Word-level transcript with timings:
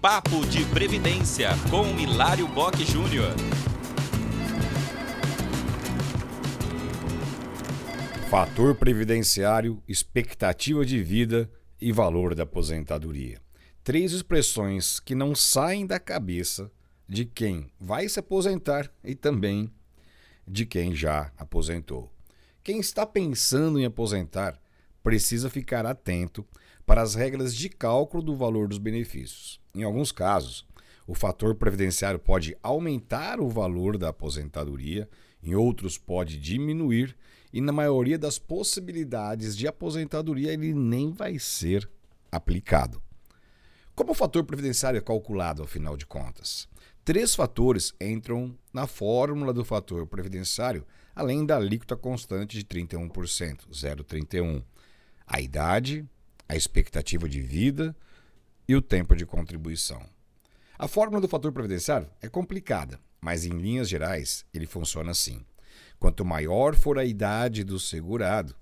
Papo 0.00 0.46
de 0.46 0.64
Previdência 0.64 1.50
com 1.70 1.84
Hilário 2.00 2.48
Bock 2.48 2.82
Júnior. 2.86 3.34
Fator 8.30 8.74
previdenciário, 8.76 9.82
expectativa 9.86 10.86
de 10.86 11.02
vida 11.02 11.50
e 11.78 11.92
valor 11.92 12.34
da 12.34 12.44
aposentadoria. 12.44 13.42
Três 13.84 14.12
expressões 14.12 14.98
que 14.98 15.14
não 15.14 15.34
saem 15.34 15.86
da 15.86 16.00
cabeça 16.00 16.72
de 17.06 17.26
quem 17.26 17.70
vai 17.78 18.08
se 18.08 18.18
aposentar 18.18 18.90
e 19.04 19.14
também 19.14 19.70
de 20.48 20.64
quem 20.64 20.94
já 20.94 21.30
aposentou. 21.36 22.10
Quem 22.64 22.80
está 22.80 23.04
pensando 23.04 23.78
em 23.78 23.84
aposentar 23.84 24.58
precisa 25.02 25.50
ficar 25.50 25.86
atento 25.86 26.46
para 26.86 27.02
as 27.02 27.14
regras 27.14 27.54
de 27.54 27.68
cálculo 27.68 28.22
do 28.22 28.36
valor 28.36 28.68
dos 28.68 28.78
benefícios. 28.78 29.60
Em 29.74 29.82
alguns 29.82 30.10
casos, 30.10 30.66
o 31.06 31.14
fator 31.14 31.54
previdenciário 31.54 32.18
pode 32.18 32.56
aumentar 32.62 33.40
o 33.40 33.48
valor 33.48 33.96
da 33.96 34.08
aposentadoria, 34.08 35.08
em 35.42 35.54
outros 35.54 35.98
pode 35.98 36.36
diminuir, 36.36 37.16
e 37.52 37.60
na 37.60 37.72
maioria 37.72 38.18
das 38.18 38.38
possibilidades 38.38 39.56
de 39.56 39.66
aposentadoria 39.66 40.52
ele 40.52 40.72
nem 40.72 41.10
vai 41.10 41.38
ser 41.38 41.88
aplicado. 42.30 43.02
Como 43.94 44.12
o 44.12 44.14
fator 44.14 44.44
previdenciário 44.44 44.98
é 44.98 45.00
calculado, 45.00 45.62
afinal 45.62 45.96
de 45.96 46.06
contas? 46.06 46.68
Três 47.04 47.34
fatores 47.34 47.92
entram 48.00 48.56
na 48.72 48.86
fórmula 48.86 49.52
do 49.52 49.64
fator 49.64 50.06
previdenciário, 50.06 50.86
além 51.14 51.44
da 51.44 51.56
alíquota 51.56 51.96
constante 51.96 52.56
de 52.56 52.64
31%, 52.64 53.68
0,31. 53.70 54.62
A 55.32 55.40
idade, 55.40 56.04
a 56.48 56.56
expectativa 56.56 57.28
de 57.28 57.40
vida 57.40 57.94
e 58.66 58.74
o 58.74 58.82
tempo 58.82 59.14
de 59.14 59.24
contribuição. 59.24 60.04
A 60.76 60.88
fórmula 60.88 61.20
do 61.20 61.28
fator 61.28 61.52
previdenciário 61.52 62.10
é 62.20 62.28
complicada, 62.28 62.98
mas 63.20 63.44
em 63.44 63.50
linhas 63.50 63.88
gerais 63.88 64.44
ele 64.52 64.66
funciona 64.66 65.12
assim. 65.12 65.46
Quanto 66.00 66.24
maior 66.24 66.74
for 66.74 66.98
a 66.98 67.04
idade 67.04 67.62
do 67.62 67.78
segurado, 67.78 68.56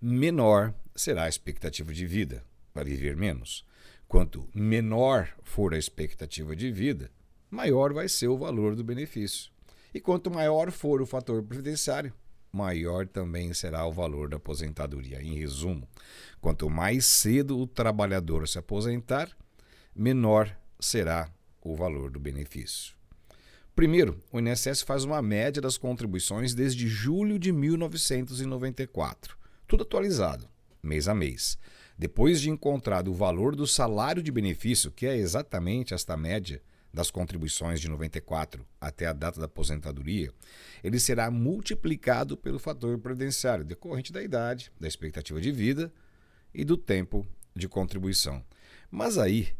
menor 0.00 0.72
será 0.94 1.24
a 1.24 1.28
expectativa 1.28 1.92
de 1.92 2.06
vida, 2.06 2.44
para 2.72 2.84
viver 2.84 3.16
menos. 3.16 3.66
Quanto 4.06 4.48
menor 4.54 5.28
for 5.42 5.74
a 5.74 5.78
expectativa 5.78 6.54
de 6.54 6.70
vida, 6.70 7.10
maior 7.50 7.92
vai 7.92 8.08
ser 8.08 8.28
o 8.28 8.38
valor 8.38 8.76
do 8.76 8.84
benefício. 8.84 9.50
E 9.92 10.00
quanto 10.00 10.30
maior 10.30 10.70
for 10.70 11.02
o 11.02 11.06
fator 11.06 11.42
previdenciário, 11.42 12.14
maior 12.52 13.08
também 13.08 13.54
será 13.54 13.86
o 13.86 13.92
valor 13.92 14.28
da 14.28 14.36
aposentadoria. 14.36 15.22
Em 15.22 15.38
resumo, 15.38 15.88
quanto 16.38 16.68
mais 16.68 17.06
cedo 17.06 17.58
o 17.58 17.66
trabalhador 17.66 18.46
se 18.46 18.58
aposentar, 18.58 19.30
menor 19.96 20.54
será 20.78 21.32
o 21.62 21.74
valor 21.74 22.10
do 22.10 22.20
benefício. 22.20 22.94
Primeiro, 23.74 24.22
o 24.30 24.38
INSS 24.38 24.82
faz 24.82 25.02
uma 25.02 25.22
média 25.22 25.62
das 25.62 25.78
contribuições 25.78 26.52
desde 26.52 26.86
julho 26.86 27.38
de 27.38 27.50
1994, 27.50 29.34
tudo 29.66 29.82
atualizado, 29.82 30.46
mês 30.82 31.08
a 31.08 31.14
mês. 31.14 31.56
Depois 31.96 32.38
de 32.38 32.50
encontrado 32.50 33.10
o 33.10 33.14
valor 33.14 33.56
do 33.56 33.66
salário 33.66 34.22
de 34.22 34.30
benefício, 34.30 34.90
que 34.90 35.06
é 35.06 35.16
exatamente 35.16 35.94
esta 35.94 36.18
média, 36.18 36.60
das 36.92 37.10
contribuições 37.10 37.80
de 37.80 37.88
94 37.88 38.66
até 38.80 39.06
a 39.06 39.12
data 39.12 39.40
da 39.40 39.46
aposentadoria, 39.46 40.30
ele 40.84 41.00
será 41.00 41.30
multiplicado 41.30 42.36
pelo 42.36 42.58
fator 42.58 42.98
previdenciário 42.98 43.64
decorrente 43.64 44.12
da 44.12 44.22
idade, 44.22 44.70
da 44.78 44.86
expectativa 44.86 45.40
de 45.40 45.50
vida 45.50 45.92
e 46.52 46.64
do 46.64 46.76
tempo 46.76 47.26
de 47.56 47.68
contribuição. 47.68 48.44
Mas 48.90 49.16
aí, 49.16 49.54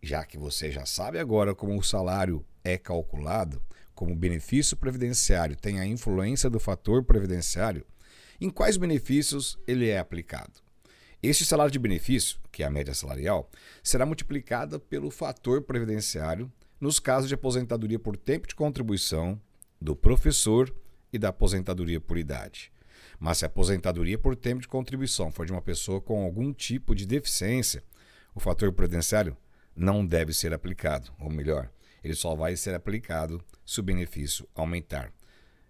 já 0.00 0.24
que 0.24 0.38
você 0.38 0.70
já 0.70 0.86
sabe 0.86 1.18
agora 1.18 1.54
como 1.54 1.76
o 1.76 1.82
salário 1.82 2.44
é 2.62 2.78
calculado, 2.78 3.60
como 3.94 4.12
o 4.12 4.16
benefício 4.16 4.76
previdenciário 4.76 5.56
tem 5.56 5.80
a 5.80 5.86
influência 5.86 6.48
do 6.48 6.60
fator 6.60 7.02
previdenciário, 7.02 7.84
em 8.40 8.50
quais 8.50 8.76
benefícios 8.76 9.58
ele 9.66 9.88
é 9.88 9.98
aplicado? 9.98 10.60
Este 11.22 11.44
salário 11.44 11.72
de 11.72 11.78
benefício, 11.78 12.38
que 12.52 12.62
é 12.62 12.66
a 12.66 12.70
média 12.70 12.94
salarial, 12.94 13.50
será 13.82 14.04
multiplicada 14.04 14.78
pelo 14.78 15.10
fator 15.10 15.62
previdenciário 15.62 16.52
nos 16.80 16.98
casos 16.98 17.28
de 17.28 17.34
aposentadoria 17.34 17.98
por 17.98 18.16
tempo 18.16 18.46
de 18.46 18.54
contribuição 18.54 19.40
do 19.80 19.96
professor 19.96 20.74
e 21.12 21.18
da 21.18 21.28
aposentadoria 21.28 22.00
por 22.00 22.18
idade. 22.18 22.72
Mas 23.18 23.38
se 23.38 23.44
a 23.44 23.46
aposentadoria 23.46 24.18
por 24.18 24.36
tempo 24.36 24.60
de 24.60 24.68
contribuição 24.68 25.30
for 25.30 25.46
de 25.46 25.52
uma 25.52 25.62
pessoa 25.62 26.00
com 26.00 26.22
algum 26.22 26.52
tipo 26.52 26.94
de 26.94 27.06
deficiência, 27.06 27.82
o 28.34 28.40
fator 28.40 28.72
previdenciário 28.72 29.36
não 29.74 30.04
deve 30.04 30.32
ser 30.32 30.52
aplicado, 30.52 31.12
ou 31.18 31.30
melhor, 31.30 31.70
ele 32.02 32.14
só 32.14 32.34
vai 32.34 32.56
ser 32.56 32.74
aplicado 32.74 33.42
se 33.64 33.80
o 33.80 33.82
benefício 33.82 34.48
aumentar. 34.54 35.12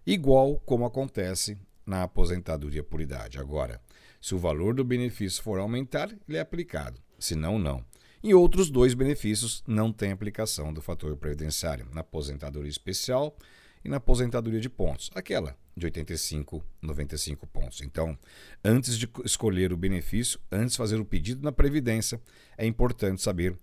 Igual 0.07 0.61
como 0.61 0.85
acontece 0.85 1.59
na 1.85 2.03
aposentadoria 2.03 2.83
por 2.83 3.01
idade. 3.01 3.39
Agora, 3.39 3.81
se 4.21 4.35
o 4.35 4.39
valor 4.39 4.75
do 4.75 4.85
benefício 4.85 5.43
for 5.43 5.59
aumentar, 5.59 6.11
ele 6.29 6.37
é 6.39 6.41
aplicado, 6.41 7.01
se 7.19 7.35
não, 7.35 7.59
não. 7.59 7.85
E 8.23 8.35
outros 8.35 8.71
dois 8.71 8.95
benefícios 8.95 9.63
não 9.67 9.93
têm 9.93 10.13
aplicação 10.13 10.73
do 10.73 10.81
fator 10.81 11.17
previdenciário, 11.17 11.87
na 11.93 12.01
aposentadoria 12.01 12.71
especial 12.71 13.37
e 13.85 13.89
na 13.89 13.99
aposentadoria 13.99 14.61
de 14.61 14.69
pontos, 14.69 15.11
aquela 15.15 15.57
de 15.77 15.87
85, 15.87 16.65
95 16.81 17.47
pontos. 17.47 17.83
Então, 17.83 18.19
antes 18.65 18.99
de 18.99 19.09
escolher 19.25 19.73
o 19.73 19.77
benefício, 19.77 20.41
antes 20.51 20.73
de 20.73 20.79
fazer 20.79 20.99
o 20.99 21.05
pedido 21.05 21.43
na 21.43 21.53
Previdência, 21.53 22.21
é 22.57 22.67
importante 22.67 23.23
saber 23.23 23.57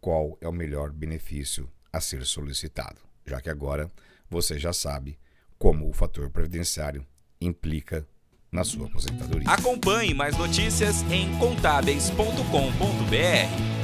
qual 0.00 0.38
é 0.40 0.48
o 0.48 0.52
melhor 0.52 0.92
benefício 0.92 1.68
a 1.92 2.00
ser 2.00 2.24
solicitado, 2.24 3.00
já 3.26 3.40
que 3.40 3.50
agora 3.50 3.90
você 4.30 4.58
já 4.58 4.72
sabe 4.72 5.18
como 5.58 5.88
o 5.88 5.92
fator 5.92 6.30
previdenciário 6.30 7.04
implica 7.40 8.06
na 8.52 8.62
sua 8.62 8.86
aposentadoria. 8.86 9.50
Acompanhe 9.50 10.14
mais 10.14 10.38
notícias 10.38 11.02
em 11.10 11.36
contábeis.com.br. 11.38 13.75